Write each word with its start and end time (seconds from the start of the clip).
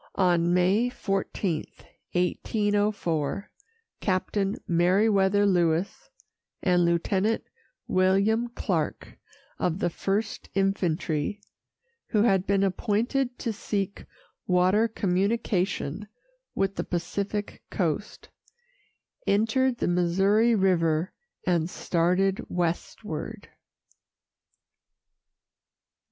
On 0.15 0.51
May 0.51 0.89
14, 0.89 1.63
1804, 2.13 3.51
Captain 3.99 4.55
Meriwether 4.67 5.45
Lewis 5.45 6.09
and 6.63 6.83
Lieutenant 6.83 7.43
William 7.87 8.47
Clark, 8.47 9.19
of 9.59 9.77
the 9.77 9.91
First 9.91 10.49
Infantry, 10.55 11.39
who 12.07 12.23
had 12.23 12.47
been 12.47 12.63
appointed 12.63 13.37
to 13.37 13.53
seek 13.53 14.05
water 14.47 14.87
communication 14.87 16.07
with 16.55 16.77
the 16.77 16.83
Pacific 16.83 17.61
Coast, 17.69 18.29
entered 19.27 19.77
the 19.77 19.87
Missouri 19.87 20.55
River 20.55 21.13
and 21.45 21.69
started 21.69 22.43
westward. 22.49 23.49